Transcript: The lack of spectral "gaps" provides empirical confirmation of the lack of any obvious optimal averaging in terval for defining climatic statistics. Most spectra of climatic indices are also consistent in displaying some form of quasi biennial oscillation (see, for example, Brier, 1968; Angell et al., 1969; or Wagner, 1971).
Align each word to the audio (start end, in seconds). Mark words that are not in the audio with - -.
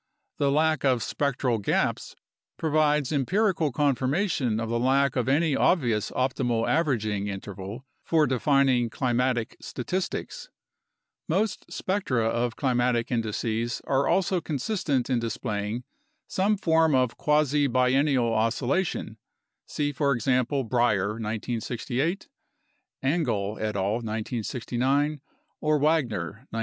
The 0.39 0.49
lack 0.49 0.83
of 0.83 1.03
spectral 1.03 1.59
"gaps" 1.59 2.15
provides 2.57 3.11
empirical 3.13 3.71
confirmation 3.71 4.59
of 4.59 4.67
the 4.67 4.79
lack 4.79 5.15
of 5.15 5.29
any 5.29 5.55
obvious 5.55 6.09
optimal 6.09 6.67
averaging 6.67 7.27
in 7.27 7.39
terval 7.39 7.81
for 8.03 8.25
defining 8.25 8.89
climatic 8.89 9.57
statistics. 9.61 10.49
Most 11.27 11.71
spectra 11.71 12.23
of 12.25 12.55
climatic 12.55 13.11
indices 13.11 13.79
are 13.85 14.07
also 14.07 14.41
consistent 14.41 15.07
in 15.07 15.19
displaying 15.19 15.83
some 16.27 16.57
form 16.57 16.95
of 16.95 17.15
quasi 17.15 17.67
biennial 17.67 18.33
oscillation 18.33 19.17
(see, 19.67 19.91
for 19.91 20.13
example, 20.13 20.63
Brier, 20.63 21.09
1968; 21.19 22.27
Angell 23.03 23.59
et 23.59 23.75
al., 23.75 24.01
1969; 24.01 25.21
or 25.59 25.77
Wagner, 25.77 26.47
1971). 26.49 26.59